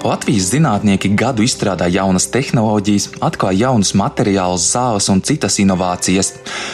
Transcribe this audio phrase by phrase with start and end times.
[0.00, 6.30] Latvijas zinātnieki gadu izstrādā jaunas tehnoloģijas, atklāja jaunus materiālus, zāles un citas inovācijas.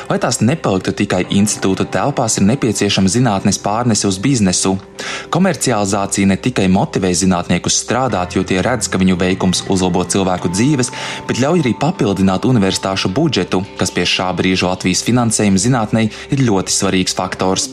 [0.06, 4.76] Lai tās nepaliktu tikai institūta telpās, ir nepieciešama zinātnes pārnese uz biznesu.
[5.34, 10.92] Komercializācija ne tikai motivē zinātniekus strādāt, jo tie redz, ka viņu veikums uzlabo cilvēku dzīves,
[11.26, 16.78] bet ļauj arī papildināt universitāšu budžetu, kas pie šā brīža Latvijas finansējuma zinātnē ir ļoti
[16.78, 17.68] svarīgs faktors.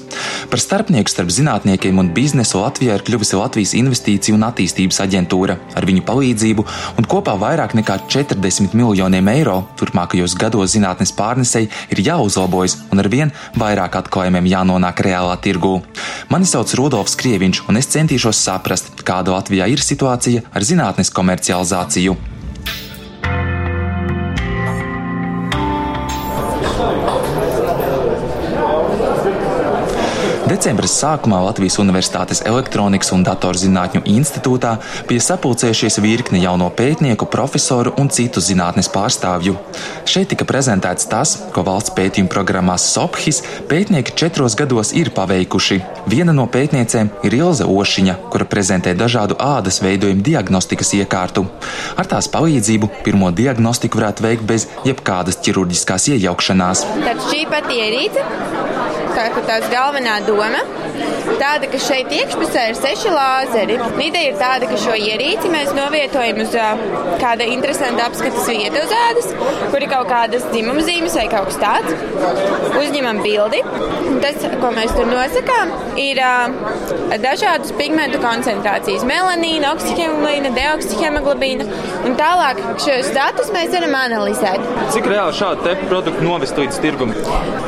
[0.49, 5.42] Par starpnieku starp zinātniekiem un biznesu Latvijā ir kļuvusi Latvijas Investīciju un attīstības aģentūra.
[5.51, 6.65] Ar viņu palīdzību
[6.97, 13.11] un kopā vairāk nekā 40 miljoniem eiro turpmākajos gados zinātnes pārnesei ir jāuzlabojas un ar
[13.11, 15.79] vien vairāk atklājumiem jānonāk reālā tirgū.
[16.33, 22.32] Mani sauc Rudolfs Krieviņš, un es centīšos saprast, kāda Latvijā ir situācija ar zinātnes komercializāciju.
[30.43, 34.73] Decembra sākumā Latvijas Universitātes Elektronikas un datorzinātņu institūtā
[35.07, 39.55] bija sapulcējušies virkne jauno pētnieku, profesoru un citu zinātnes pārstāvju.
[40.03, 43.39] Šeit tika prezentēts tas, ko valsts pētījuma programmā SOPHIS
[43.71, 45.79] pētnieki četros gados ir paveikuši.
[46.11, 51.47] Viena no pētniecēm ir Ilze Ošiņa, kura prezentē dažādu ādas veidojumu diagnostikas iekārtu.
[51.95, 56.87] Ar tās palīdzību pirmo diagnostiku varētu veikt bez jebkādas ķirurģiskās iejaukšanās.
[56.99, 58.72] Tad šī pati ierīce
[59.13, 60.61] tā ir tās galvenā doma.
[61.23, 63.77] Tāda, ka šeit iekšpusē ir seši lāzeri.
[64.03, 66.55] Ideja ir tāda, ka šo ierīci mēs novietojam uz
[67.21, 69.29] kāda interesanta apskates vieta uz ādas,
[69.71, 71.91] kur ir kaut kādas dzimuma zīmes vai kaut kas tāds.
[72.79, 73.61] Uzņemam bildi.
[74.23, 76.19] Tas, ko mēs tur nosakām, ir
[77.23, 81.67] dažādas pigmentu koncentrācijas- melanīna, oksihemoglīna, deoksihemoglobīna.
[82.03, 84.59] Un tālāk šos datus mēs varam analizēt.
[84.91, 87.15] Cik reāli šādi produkti novest līdz tirgumam?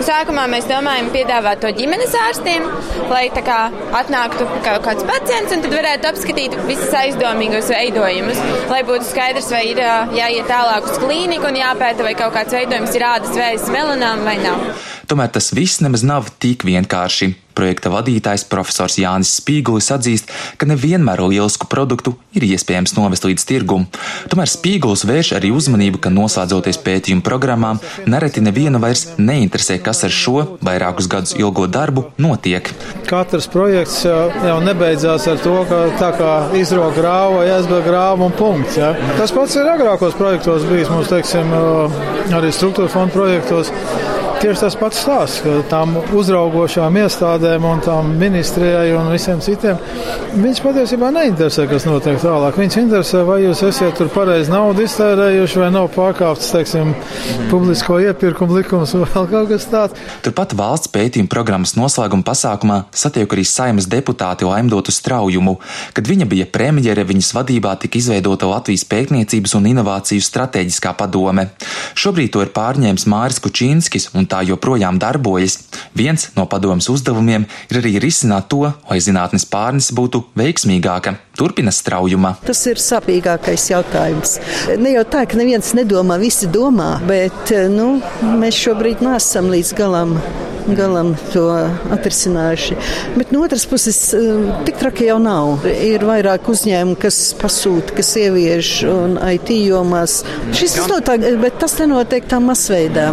[0.06, 2.68] Sākumā mēs domājam piedāvāt to ģimenes ārstiem,
[3.10, 3.60] lai tā kā
[4.00, 9.64] atnāktu kaut kāds pacients un tad varētu apskatīt visus aizdomīgos veidojumus, lai būtu skaidrs, vai
[9.72, 9.82] ir
[10.18, 14.38] jāiet tālāk uz klīniku un jāpēta, vai kaut kāds veidojums ir ādas vēzis melanām vai
[14.42, 14.70] nav.
[15.10, 17.45] Tomēr tas viss nemaz nav tik vienkārši.
[17.56, 23.88] Projekta vadītājs profesors Jānis Spīgulis atzīst, ka nevienmēr lielisku produktu ir iespējams novest līdz tirgum.
[24.32, 27.80] Tomēr Spīgulis vērš arī uzmanību, ka noslēdzoties pētījumu programmām,
[28.12, 32.70] nereti nevienu vairs neinteresē, kas ar šo vairākus gadus ilgo darbu notiek.
[33.08, 38.80] Katrs projekts jau, nebeidzās ar to, ka tā kā izrauga grāva aizbēg grāva un punkts.
[38.80, 38.94] Ja.
[39.20, 41.56] Tas pats ir agrākos projektos bijis mums, teiksim,
[42.36, 43.72] arī struktūra fonda projektos
[44.42, 49.80] tieši tas pats stāsts, ka tām uzraugošām iestādēm un tām ministrijai un visiem citiem
[50.36, 52.58] viņas patiesībā neinteresē, kas notiek tālāk.
[52.60, 56.92] Viņas interesē, vai jūs esat tur pareizi naudu iztērējuši vai nav pārkāpts, teiksim,
[57.52, 60.06] publisko iepirkumu likums vai vēl kaut kas tāds.
[60.26, 65.58] Turpat valsts pētījuma programmas noslēguma pasākumā satieku arī saimas deputāti Laimdotu Straujumu.
[65.96, 71.48] Kad viņa bija premjere, viņas vadībā tika izveidota Latvijas pētniecības un inovāciju strateģiskā padome.
[71.96, 75.60] Šobrīd to ir pārņēmis Māris Kučīnskis un tā tā joprojām darbojas,
[75.96, 81.16] viens no padomas uzdevumiem ir arī risināt to, lai zinātnes pārnese būtu veiksmīgāka.
[81.36, 82.36] Turpina straujuma.
[82.48, 84.38] Tas ir sāpīgākais jautājums.
[84.80, 87.98] Ne jau tā, ka neviens nedomā, visi domā, bet nu,
[88.40, 90.20] mēs šobrīd nesam līdz galam
[90.66, 91.44] galam to
[91.94, 92.78] atrisinājuši.
[93.20, 94.00] Bet no otras puses,
[94.66, 95.68] tik traki jau nav.
[95.70, 100.24] Ir vairāk uzņēmumu, kas pasūta, kas ievieš un IT jomās.
[100.58, 103.12] Šis notiek, bet tas nenotiek tā masveidā.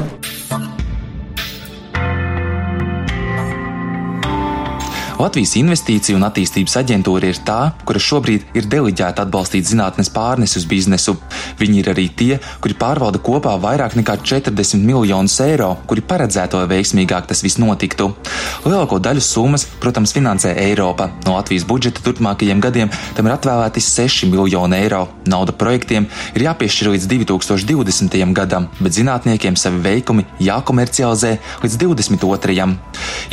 [5.22, 10.64] Latvijas Investīciju un attīstības aģentūra ir tā, kura šobrīd ir deliģēta atbalstīt zinātnes pārnesi uz
[10.66, 11.12] biznesu.
[11.60, 17.28] Viņi ir arī tie, kuri pārvalda kopā vairāk nekā 40 miljonus eiro, kuri paredzēto, veiksmīgāk
[17.30, 18.08] tas viss notiktu.
[18.64, 21.12] Lielāko daļu summas, protams, finansē Eiropa.
[21.22, 25.04] No Latvijas budžeta turpmākajiem gadiem tam ir atvēlēti 6 miljoni eiro.
[25.30, 28.18] Nauda projektiem ir jāpiešķir līdz 2020.
[28.34, 32.68] gadam, bet zinātniekiem savi veikumi jākomercializē līdz 2022.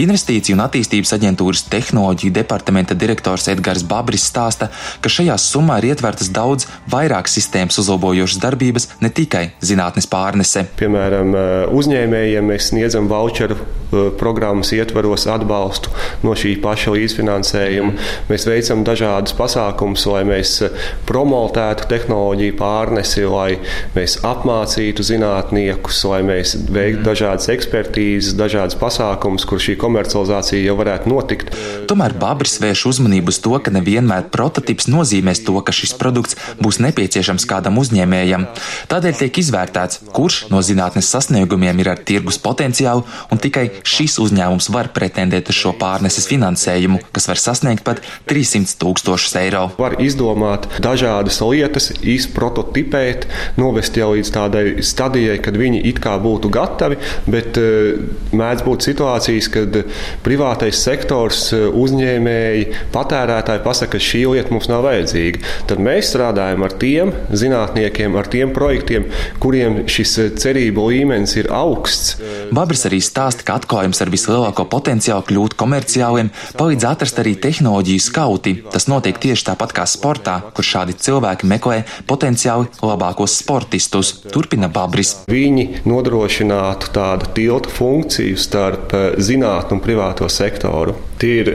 [0.05, 4.69] Investīciju un attīstības aģentūras tehnoloģiju departamenta direktors Edgars Babris stāsta,
[5.01, 10.65] ka šajā summā ir ietvertas daudz vairāk sistēmas uzlabojošas darbības, ne tikai zinātnes pārnese.
[10.79, 11.33] Piemēram,
[11.75, 15.93] uzņēmējiem mēs sniedzam voucheru eh, programmas ietvaros atbalstu
[16.25, 17.95] no šī paša līdzfinansējuma.
[18.29, 23.59] Mēs veicam dažādus pasākumus, lai mēs eh, promotētu tehnoloģiju pārnesi, lai
[23.95, 31.11] mēs apmācītu zinātniekus, lai mēs veiktu dažādas ekspertīzes, dažādas pasākumus, kur šī komercializācija jau varētu
[31.11, 31.55] notikt.
[31.89, 36.81] Tomēr Babris vērš uzmanību uz to, ka nevienmēr prototyps nozīmēs to, ka šis produkts būs
[36.83, 38.45] nepieciešams kādam uzņēmējam.
[38.91, 44.69] Tādēļ tiek izvērtēts, kurš no zinātnes sasniegumiem ir ar tirgus potenciālu un tikai šis uzņēmums
[44.73, 49.65] var pretendēt uz šo pārneses finansējumu, kas var sasniegt pat 300 tūkstošus eiro.
[49.79, 53.27] Var izdomāt dažādas lietas, izprototipēt,
[53.59, 57.97] novest jau līdz tādai stadijai, kad viņi it kā būtu gatavi, bet uh,
[58.35, 59.81] mēdz būt situācijas, kad
[60.25, 65.41] privātais sektors, uzņēmēji, patērētāji pasaka, ka šī lieta mums nav vajadzīga.
[65.69, 69.07] Tad mēs strādājam ar tiem zinātniekiem, ar tiem projektiem,
[69.41, 72.17] kuriem šis eh, cerību līmenis ir augsts.
[72.55, 78.55] Babris arī stāsta, ka atklājums ar vislielāko potenciālu kļūt komerciāliem palīdz atrast arī tehnoloģiju skauti.
[78.73, 84.13] Tas notiek tieši tāpat kā sportā, kur šādi cilvēki meklē potenciāli labākos sportistus.
[84.29, 85.15] Turpina Babris.
[85.29, 90.97] Viņi nodrošinātu tādu tiltu funkciju starp eh, zinātnu un privāto sektoru.
[91.19, 91.51] Tie ir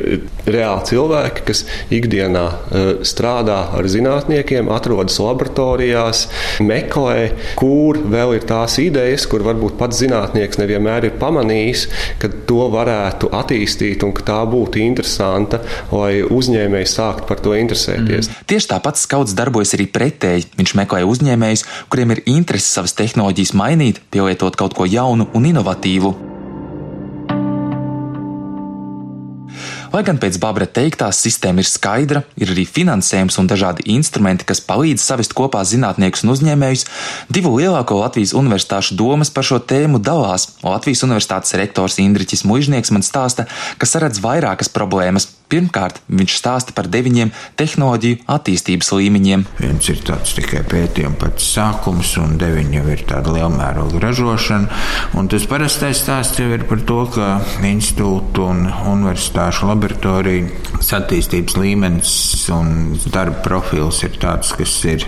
[0.48, 1.64] reāli cilvēki, kas
[1.94, 2.44] ikdienā
[3.06, 6.26] strādā ar zinātniekiem, atrodas laboratorijās,
[6.64, 11.86] meklē, kur vēl ir tās idejas, kur varbūt pats zinātnieks nevienmēr ir pamanījis,
[12.22, 18.30] ka to varētu attīstīt un ka tā būtu interesanta, lai uzņēmēji sāktu par to interesēties.
[18.30, 18.46] Mm.
[18.50, 20.50] Tieši tāpat skauts darbojas arī pretēji.
[20.58, 26.33] Viņš meklē uzņēmējus, kuriem ir interese savas tehnoloģijas mainīt, pielietot kaut ko jaunu un inovatīvu.
[29.94, 34.58] Lai gan pēc Babra teiktā sistēma ir skaidra, ir arī finansējums un dažādi instrumenti, kas
[34.66, 36.82] palīdz savest kopā zinātniekus un uzņēmējus,
[37.30, 40.48] divu lielāko Latvijas universitāšu domas par šo tēmu dalās.
[40.66, 43.46] Latvijas universitātes rektors Indriķis Mužnieks man stāsta,
[43.78, 45.30] ka saredz vairākas problēmas.
[45.52, 47.30] Pirmkārt, viņš stāsta par deviņiem
[47.60, 49.46] tehnoloģiju attīstības līmeņiem.
[49.60, 54.82] Viens ir tāds tikai pētījuma pats sākums, un deviņi jau ir tāda lielmēroga ražošana.
[55.20, 57.30] Un tas parastais stāsts jau ir par to, ka
[57.62, 60.48] institūtu un universitāšu labi laboratorija
[60.94, 62.12] attīstības līmenis
[62.54, 65.04] un darba profils ir tāds, kas ir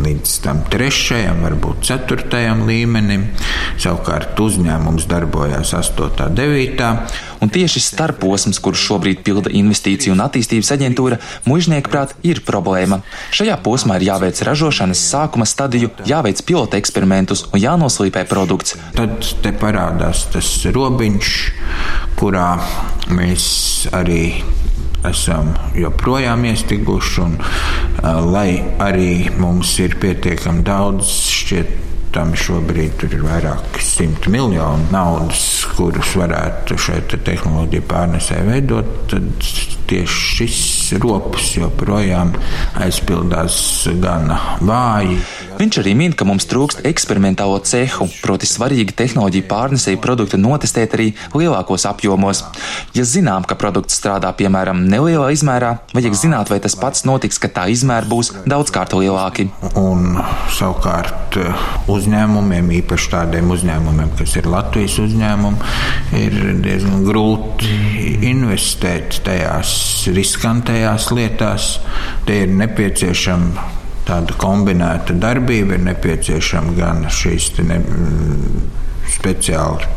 [0.00, 3.28] līdz tam trešajam, varbūt ceturtajam līmenim.
[3.80, 6.26] Savukārt uzņēmums darbojās 8.
[6.26, 6.90] un 9.
[7.40, 13.00] Un tieši starposms, kurš šobrīd pilda investīciju un attīstības aģentūra, mužnieku prāt ir problēma.
[13.34, 18.76] Šajā posmā ir jāveic ražošanas sākuma stadiju, jāveic pilota eksperimentus un jānoslīpē produkts.
[18.98, 21.36] Tad te parādās tas robiņš,
[22.18, 22.50] kurā
[23.14, 23.46] mēs
[23.94, 24.24] arī
[25.06, 27.20] esam joprojām iestiguši.
[27.24, 27.36] Un,
[28.32, 31.79] lai arī mums ir pietiekami daudz šķiet
[32.14, 35.44] tam šobrīd ir vairāk simti miljonu naudas,
[35.76, 39.28] kurus varētu šeit tehnoloģiju pārnesē veidot, tad
[39.90, 40.58] tieši šis
[41.02, 42.34] rops joprojām
[42.82, 43.60] aizpildās
[44.02, 45.18] gana vāji.
[45.60, 51.10] Viņš arī min, ka mums trūkst eksperimentālo cehu, proti svarīgi tehnoloģiju pārnesēju produktu notestēt arī
[51.36, 52.38] lielākos apjomos.
[52.96, 57.50] Ja zinām, ka produkts strādā piemēram nelielā izmērā, vajag zināt, vai tas pats notiks, ka
[57.52, 59.50] tā izmēra būs daudzkārt lielāki.
[59.76, 60.16] Un
[60.56, 61.36] savukārt
[61.92, 65.74] uzņēmumiem, īpaši tādiem uzņēmumiem, kas ir Latvijas uzņēmumi,
[66.22, 67.74] ir diezgan grūti
[68.30, 69.76] investēt tajās
[70.08, 71.68] riskantajās lietās.
[72.24, 73.68] Te ir nepieciešama
[74.08, 78.68] tāda kombinēta darbība ir nepieciešama gan šīs ne, mm,
[79.16, 79.96] speciāli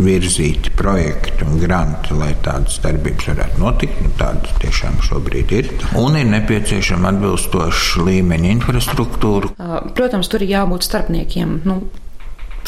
[0.00, 4.00] virzīti projekti un granti, lai tādas darbības varētu notikt.
[4.04, 5.70] Nu, tādas tiešām šobrīd ir.
[6.00, 9.52] Un ir nepieciešama atbilstoša līmeņa infrastruktūra.
[9.96, 11.60] Protams, tur ir jābūt starpniekiem.
[11.68, 11.82] Nu,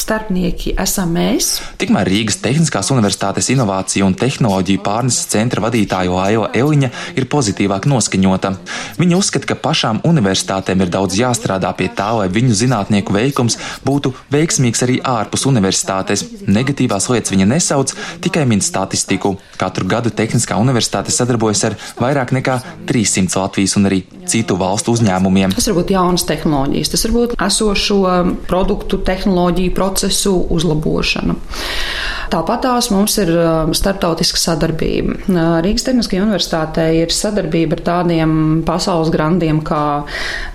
[0.01, 1.59] starpnieki esam mēs.
[1.81, 6.89] Tikmēr Rīgas Tehniskās Universitātes Innovāciju un Tehnoloģiju pārneses centra vadītāja Laila Eliņa
[7.19, 8.53] ir pozitīvāk noskaņota.
[8.99, 14.13] Viņa uzskata, ka pašām universitātēm ir daudz jāstrādā pie tā, lai viņu zinātnieku veikums būtu
[14.33, 16.25] veiksmīgs arī ārpus universitātes.
[16.47, 19.35] Negatīvās lietas viņa nesauc, tikai min statistiku.
[19.61, 25.53] Katru gadu Tehniskā universitāte sadarbojas ar vairāk nekā 300 Latvijas un arī citu valstu uzņēmumiem.
[25.55, 27.99] Tas var būt jaunas tehnoloģijas, tas var būt esošo
[28.47, 31.35] produktu tehnoloģiju procesu uzlabošana.
[32.33, 35.17] Tāpat tās mums ir um, starptautiska sadarbība.
[35.27, 38.33] Uh, Rīgas Tehniskajā universitātē ir sadarbība ar tādiem
[38.65, 39.83] pasaules grandiem kā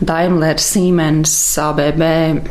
[0.01, 2.03] Daimler, Siemens, ABB,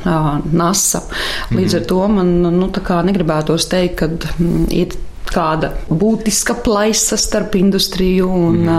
[0.05, 1.03] uh, NASA.
[1.51, 2.71] Līdz ar to man nu,
[3.09, 4.95] negribētos teikt, ka mm, ir
[5.33, 8.71] kāda būtiska plaisa starp industriju un mm.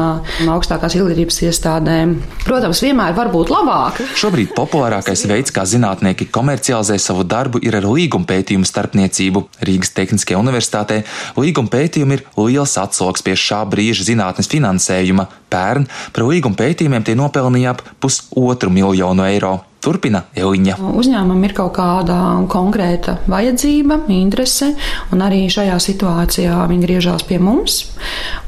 [0.46, 2.16] uh, augstākās izglītības iestādēm.
[2.44, 4.02] Protams, vienmēr var būt labāk.
[4.18, 9.44] Šobrīd populārākais veids, kā zinātnieki komercializē savu darbu, ir ar līguma pētījumu starpniecību.
[9.68, 11.02] Rīgas Tehniskajā universitātē
[11.38, 15.28] līguma pētījumi ir liels atsloks pie šā brīža zinātnes finansējuma.
[15.48, 19.58] Pērn par līguma pētījumiem tie nopelnīja ap pusotru miljonu eiro.
[19.88, 20.76] Turpina Eviņa.
[21.00, 22.18] Uzņēmumam ir kaut kāda
[22.50, 24.72] konkrēta vajadzība, interese,
[25.14, 27.80] un arī šajā situācijā viņi griežās pie mums.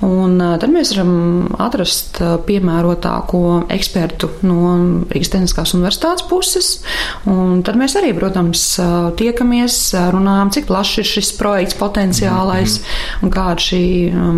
[0.04, 3.42] Un tad mēs varam atrast piemērotāko
[3.72, 4.74] ekspertu no
[5.10, 6.70] Rīgas Tehniskās universitātes puses.
[7.30, 8.64] Un tad mēs arī, protams,
[9.20, 9.80] tiekamies,
[10.14, 13.24] runājam, cik plašs ir šis projekts potenciālais mm -hmm.
[13.24, 13.82] un kāda šī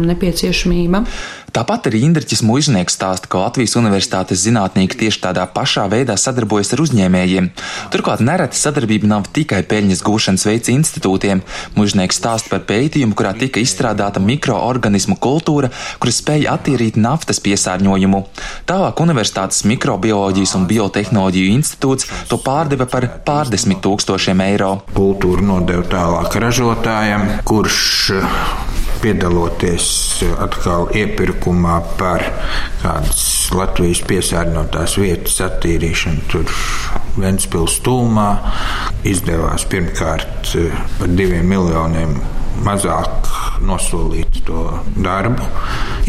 [0.06, 1.04] nepieciešamība.
[1.52, 6.80] Tāpat arī Indriķis Muiznieks stāsta, ka Latvijas Universitātes zinātnieki tieši tādā pašā veidā sadarbojas ar
[6.87, 7.50] uzņēmējiem.
[7.92, 11.42] Turklāt nereti sadarbība nav tikai peļņas gūšanas veids institūtiem.
[11.76, 15.68] Muiznieks stāsta par pētījumu, kurā tika izstrādāta mikroorganismu kultūra,
[16.00, 18.23] kuras spēja attīrīt naftas piesārņojumu.
[18.71, 24.78] Tālāk Universitātes mikrobioloģijas un biotehnoloģiju institūts to pārdeva par pārdesmit tūkstošiem eiro.
[24.97, 27.85] Kultūra nodeva tālāk ražotājiem, kurš
[29.02, 29.87] piedaloties
[30.42, 32.25] atkal iepirkumā par
[32.82, 36.26] kādas Latvijas piesārņotās vietas attīrīšanu.
[36.32, 36.52] Tur
[37.21, 38.28] Ventspils tūmā
[39.09, 42.16] izdevās pirmkārt eh, par diviem miljoniem
[42.62, 43.28] mazāk
[43.62, 44.64] nosolīt to
[44.99, 45.44] darbu,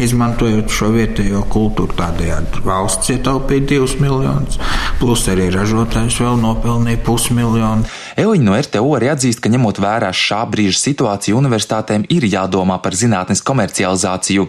[0.02, 1.94] izmantojot šo vietējo kultūru.
[1.98, 4.58] Tādējādi valsts ietaupīja divus miljonus,
[5.00, 7.86] plus arī ražotājs vēl nopelnīja pusmiljonu.
[8.20, 12.94] Eliņa no RTU arī atzīst, ka ņemot vērā šā brīža situāciju, universitātēm ir jādomā par
[12.94, 14.46] zinātnes komercializāciju.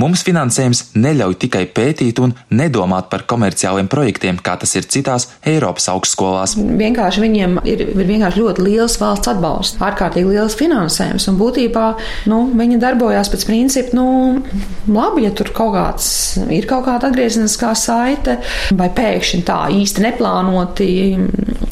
[0.00, 5.90] Mums finansējums neļauj tikai pētīt un nedomāt par komerciāliem projektiem, kā tas ir citās Eiropas
[5.92, 6.56] augstskolās.
[6.56, 11.86] Vienkārši viņiem ir, ir vienkārši ļoti liels valsts atbalsts, ārkārtīgi liels finansējums, un būtībā
[12.32, 14.06] nu, viņi darbojās pēc principa, nu,
[14.88, 16.08] labi, ja tur kaut kāds
[16.52, 18.38] ir kaut kāda atgriezeniskā saite,
[18.78, 20.88] vai pēkšņi tā īsti neplānoti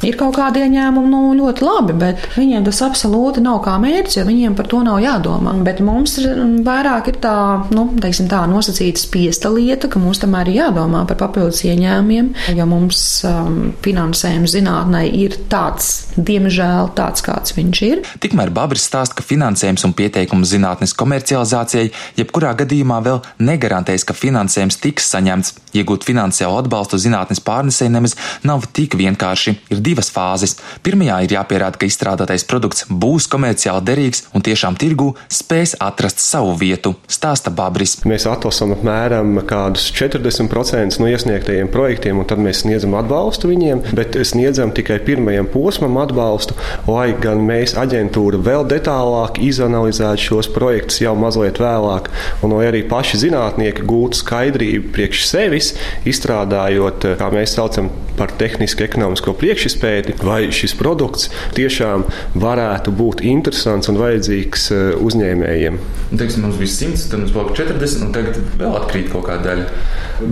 [0.06, 1.10] ir kaut kādi ieņēmumi.
[1.10, 5.00] Nu, ļoti labi, bet viņiem tas absolūti nav kā mērķis, jo viņiem par to nav
[5.02, 5.54] jādomā.
[5.66, 6.30] Bet mums ir
[6.66, 7.36] vairāk ir tā,
[7.74, 12.68] nu, teiksim, tā nosacīta spiesta lieta, ka mums tomēr ir jādomā par papildus ieņēmumiem, jo
[12.70, 18.04] mums um, finansējums zinātnē ir tāds, diemžēl, tāds, kāds viņš ir.
[18.22, 24.80] Tikmēr Babris stāsta, ka finansējums un pieteikums zinātnes komercializācijai jebkurā gadījumā vēl negarantēs, ka finansējums
[24.82, 25.54] tiks saņemts.
[25.76, 29.56] Iegūt finansiālu atbalstu zinātnes pārnesē nemaz nav tik vienkārši.
[29.70, 30.56] Ir divas fāzes.
[30.84, 36.54] Pirmajā ir jāpierāda, ka izstrādātais produkts būs komerciāli derīgs un tiešām tirgū spēs atrast savu
[36.60, 37.98] vietu, stāsta Babris.
[38.08, 44.18] Mēs atlasām apmēram kādus 40% no iesniegtajiem projektiem, un tad mēs sniedzam atbalstu viņiem, bet
[44.26, 46.56] sniedzam tikai pirmajam posmam atbalstu,
[46.90, 52.10] lai gan mēs aģentūra vēl detālāk izanalizētu šos projektus jau mazliet vēlāk,
[52.44, 55.72] un lai arī paši zinātnieki gūtu skaidrību priekš sevis,
[56.08, 62.04] izstrādājot, kā mēs saucam par tehniski ekonomisko priekšspēti, vai šis produkts produkts tiešām
[62.38, 65.78] varētu būt interesants un vajadzīgs eh, uzņēmējiem.
[66.10, 69.66] Teiksim, mums bija 100, tad mums palika 40, un tagad vēl atkrīt kaut kāda daļa.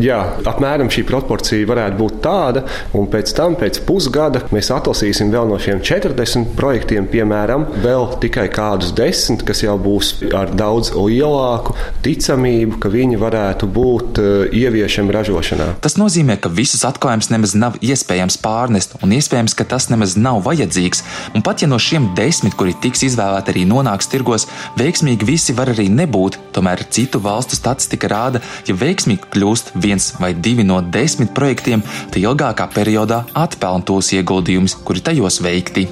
[0.02, 0.18] Jā,
[0.48, 2.64] apmēram šī proporcija varētu būt tāda,
[2.98, 8.48] un pēc tam, pēc pusgada, mēs atlasīsim vēl no šiem 40 projektiem, piemēram, vēl tikai
[8.52, 15.14] kādus desmit, kas jau būs ar daudz lielāku ticamību, ka viņi varētu būt uh, ieviešami
[15.14, 15.70] ražošanā.
[15.84, 20.42] Tas nozīmē, ka visus atklājumus nemaz nav iespējams pārnest, un iespējams, ka tas nemaz nav
[20.44, 21.02] vajadzīgs vajadzīgs,
[21.34, 24.46] un pat ja no šiem desmit, kuri tiks izvēlēti, arī nonāks tirgos,
[24.78, 26.38] veiksmīgi visi var arī nebūt.
[26.52, 32.20] Tomēr citu valstu statistika rāda, ja veiksmīgi kļūst viens vai divi no desmit projektiem, tad
[32.22, 35.88] ilgākā periodā atpelna tos ieguldījumus, kuri tajos veikti.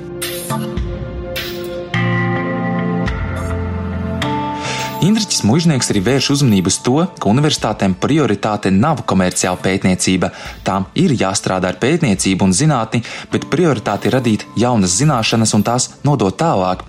[5.17, 10.29] Indriķis Mužnieks arī vērš uzmanību uz to, ka universitātēm prioritāte nav komerciāla pētniecība.
[10.67, 13.01] Tām ir jāstrādā ar pētniecību un zinātni,
[13.33, 16.83] bet prioritāte ir radīt jaunas zināšanas un tās nodot tālāk.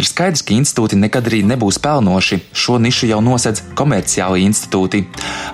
[0.00, 2.38] Ir skaidrs, ka institūti nekad arī nebūs pelnoši.
[2.56, 5.02] Šo nišu jau nosedz komerciāli institūti.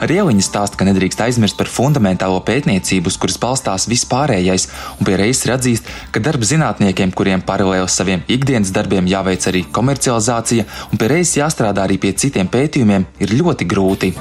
[0.06, 4.68] Rieliņa stāsta, ka nedrīkst aizmirst par fundamentālo pētniecību, uz kuras balstās vispārējais,
[5.00, 10.70] un pie reizes atzīst, ka darba zinātniekiem, kuriem paralēli saviem ikdienas darbiem jāveic arī komercializācija,
[10.94, 14.12] un pie reizes jāstrādā arī pie citiem pētījumiem ir ļoti grūti.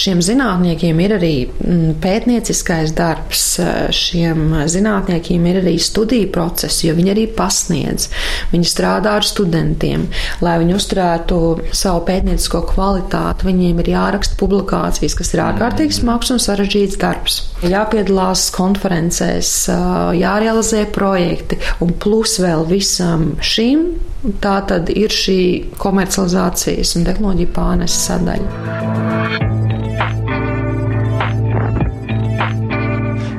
[0.00, 3.44] Šiem zinātniekiem ir arī mm, pētnieciskais darbs,
[3.96, 8.08] šiem zinātniekiem ir arī studiju process, jo viņi arī pasniedz.
[8.52, 10.06] Viņi strādā ar studentiem,
[10.44, 11.40] lai viņi uzturētu
[11.76, 13.48] savu pētniecisko kvalitāti.
[13.50, 17.40] Viņiem ir jāraksta publikācijas, kas ir ārkārtīgi smags un sarežģīts darbs.
[17.66, 19.52] Jāpiedalās konferencēs,
[20.18, 23.92] jārealizē projekti, un plus vēl visam šim
[24.42, 25.40] tā tad ir šī
[25.82, 29.51] komercializācijas un tehnoloģija pārneses sadaļa.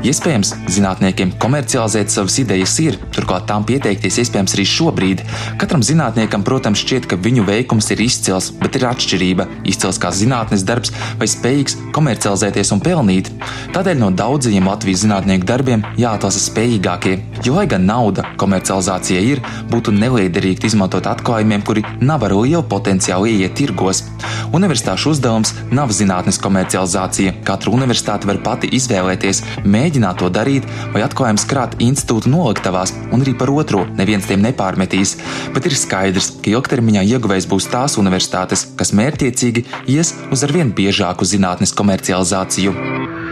[0.03, 5.21] Iespējams, zinātniekiem komercializēt savas idejas ir, turklāt tām pieteikties iespējams arī šobrīd.
[5.61, 10.65] Katram zinātniekam, protams, šķiet, ka viņu veikums ir izcils, bet ir atšķirība- izcils kā zinātnes
[10.67, 13.31] darbs vai spējīgs komercializēties un pelnīt.
[13.71, 19.93] Tādēļ no daudzajiem Latvijas zinātnieku darbiem jāatlasa spējīgākie, jo, lai gan nauda komercializācija ir, būtu
[19.95, 24.03] neliederīgi izmantot atklājumiem, kuri nav ar lielu potenciālu ieiet tirgos.
[24.53, 27.33] Universitāšu uzdevums nav zinātnes komercializācija.
[27.47, 33.35] Katra universitāte var pati izvēlēties, mēģināt to darīt vai atklājumus krāt institūta noliktavās, un arī
[33.39, 35.17] par otro neviens tiem nepārmetīs.
[35.55, 41.27] Bet ir skaidrs, ka ilgtermiņā ieguvējs būs tās universitātes, kas mērķiecīgi ies uz arvien biežāku
[41.27, 43.22] zinātnes komercializāciju.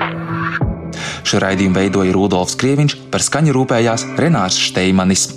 [1.27, 5.27] Šo raidījumu veidoja Rudolfs Krieviņš, par skaņu rūpējās Renārs Šteimanis.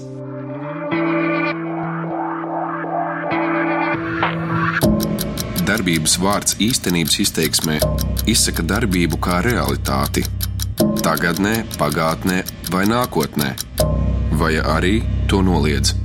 [5.65, 7.79] Darbības vārds īstenības izteiksmē
[8.29, 10.25] izsaka darbību kā realitāti.
[11.05, 12.41] Tagatnē, pagātnē
[12.73, 13.53] vai nākotnē,
[14.41, 14.97] vai arī
[15.29, 16.04] to noliedz.